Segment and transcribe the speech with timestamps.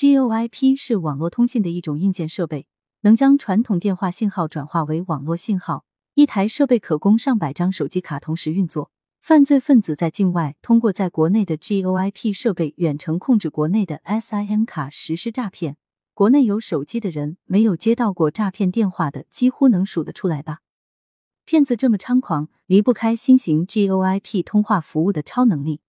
[0.00, 2.68] GOIP 是网络通信的一种硬件设备，
[3.00, 5.84] 能将传统电话信号转化为网络信号。
[6.14, 8.92] 一台设备可供上百张手机卡同时运作。
[9.20, 15.76] 犯罪分子在境外通过在国内的 GOIP 设备远程控制国内的 SIM 卡实施诈骗。
[16.14, 20.60] 国内有手机的人，没有接到过诈骗电话的，几乎能数得出来吧？
[21.44, 25.80] 骗子这么猖狂，离不开新型 GOIP 通话服务的超能力。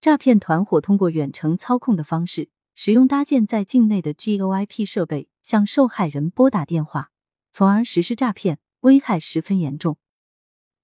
[0.00, 2.48] 诈骗团伙通过远程操控的方式，
[2.80, 7.10] 使用搭建在境内的 GOIP 设备，向受害人拨打电话，
[7.50, 9.98] 从而实施诈骗，危害十分严重。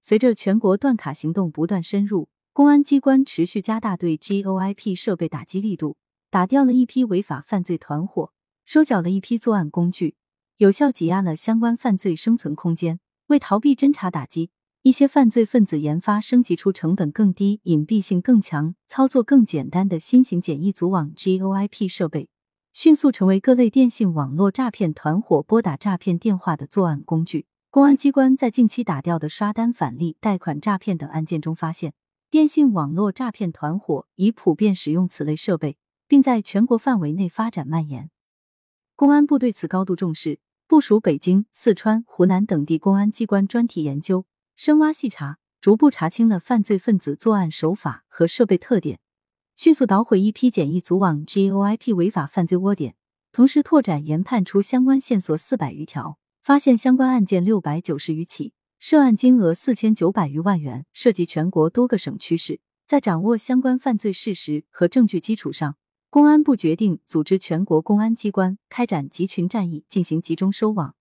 [0.03, 5.97] 随着全国断卡行动不断深入，公安机关持续加大对 GOIP 设备打击力度，
[6.31, 8.33] 打掉了一批违法犯罪团伙，
[8.65, 10.17] 收缴了一批作案工具，
[10.57, 12.99] 有效挤压了相关犯罪生存空间。
[13.29, 14.51] 为逃避侦查打击，
[14.85, 22.29] 一些犯罪分子研发升级出成本更低、隐蔽性更强、操作更简单的新型简易组网 GOIP 设备，
[22.75, 27.47] 迅速成为各类电信网络诈骗团伙拨打诈骗电话的作案工具。
[27.71, 31.95] 公安机关在近期打掉的刷单返利、贷款诈骗等案件中发现，
[32.31, 38.11] 电信网络诈骗团伙已普遍使用此类设备，并在全国范围内发展蔓延。
[38.95, 40.41] 公安部对此高度重视。
[40.67, 49.01] 部署北京、四川、湖南等地公安机关专题研究，深挖细查，逐步查清了犯罪分子作案手法和设备特点，
[49.57, 52.95] 迅速捣毁一批简易组网 GOIP 违法犯罪窝点，
[53.33, 62.61] 同时拓展研判出相关线索四百余条，发现相关案件六百九十余起，涉案金额四千九百余万元，涉及全国多个省区市。
[62.87, 65.77] 在掌握相关犯罪事实和证据基础上。
[66.11, 70.95] 公安部决定组织全国公安机关开展集群战役，进行集中收网，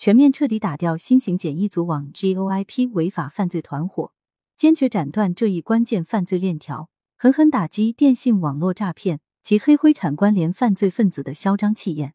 [0.00, 4.14] 全面彻底打掉新型简易组网 GOIP 违法犯罪团伙，
[4.56, 12.14] 坚决斩断这一关键犯罪链条，狠狠打击电信网络诈骗及黑灰产关联犯罪分子的嚣张气焰。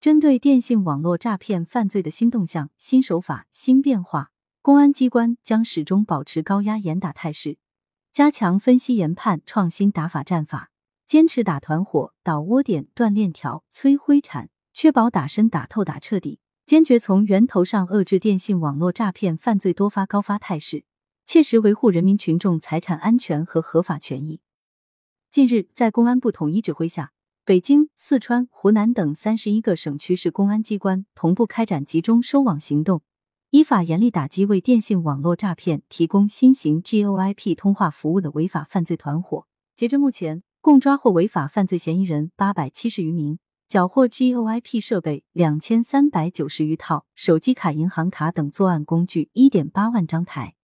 [0.00, 7.58] 针对电信网络诈骗犯罪的新动向、新手法、新变化，公安机关将始终保持高压严打态势，
[8.10, 10.72] 加强分析研判，创新打法战法。
[11.06, 20.84] 坚持打团伙、捣窝点、断链条、摧灰产，确保打深、打透、打彻底，坚决从源头上遏制电信网络诈骗犯罪多发高发态势，
[21.24, 24.40] 切实维护人民群众财产安全和合法权益。
[25.30, 27.12] 近日，在公安部统一指挥下，
[27.46, 33.00] 北京、四川、湖南等三十一个省区市公安机关同步开展集中收网行动，
[33.48, 39.46] 依法严厉打击为电信网络诈骗提供新型 GOIP 通话服务的违法犯罪团伙。
[39.74, 50.57] 截至目前，共抓获违法犯罪嫌疑人八百七十余名，缴获 GOIP 设备两千三百九十余套、手机卡、银行卡等作案工具一点八万张台。